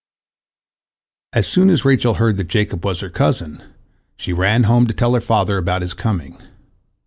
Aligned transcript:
As 1.31 1.45
soon 1.45 1.69
as 1.69 1.85
Rachel 1.85 2.15
heard 2.15 2.37
that 2.37 2.47
Jacob 2.47 2.83
was 2.83 3.01
her 3.01 3.09
cousin, 3.11 3.61
she 4.17 4.33
ran 4.33 4.63
home 4.63 4.87
to 4.87 4.95
tell 4.95 5.13
her 5.13 5.21
father 5.21 5.59
about 5.59 5.83
his 5.83 5.93
coming. 5.93 6.41